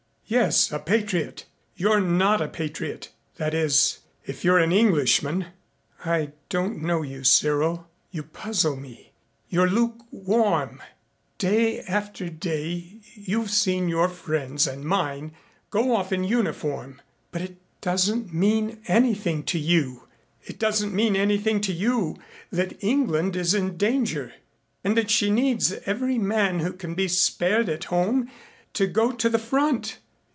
"Yes 0.31 0.71
a 0.71 0.79
patriot. 0.79 1.43
You're 1.75 1.99
not 1.99 2.39
a 2.41 2.47
patriot 2.47 3.09
that 3.35 3.53
is, 3.53 3.99
if 4.25 4.45
you're 4.45 4.59
an 4.59 4.71
Englishman. 4.71 5.47
I 6.05 6.31
don't 6.47 6.81
know 6.81 7.01
you, 7.01 7.25
Cyril. 7.25 7.89
You 8.11 8.23
puzzle 8.23 8.77
me. 8.77 9.11
You're 9.49 9.69
lukewarm. 9.69 10.81
Day 11.37 11.81
after 11.81 12.29
day 12.29 13.01
you've 13.13 13.49
seen 13.51 13.89
your 13.89 14.07
friends 14.07 14.67
and 14.67 14.85
mine 14.85 15.33
go 15.69 15.93
off 15.93 16.13
in 16.13 16.23
uniform, 16.23 17.01
but 17.33 17.41
it 17.41 17.57
doesn't 17.81 18.33
mean 18.33 18.79
anything 18.87 19.43
to 19.47 19.59
you. 19.59 20.07
It 20.45 20.57
doesn't 20.57 20.93
mean 20.93 21.17
anything 21.17 21.59
to 21.59 21.73
you 21.73 22.15
that 22.51 22.81
England 22.81 23.35
is 23.35 23.53
in 23.53 23.75
danger 23.75 24.31
and 24.81 24.95
that 24.95 25.11
she 25.11 25.29
needs 25.29 25.73
every 25.85 26.17
man 26.17 26.59
who 26.59 26.71
can 26.71 26.93
be 26.95 27.09
spared 27.09 27.67
at 27.67 27.83
home 27.95 28.31
to 28.75 28.87
go 28.87 29.11
to 29.11 29.27
the 29.27 29.37
front. 29.37 29.97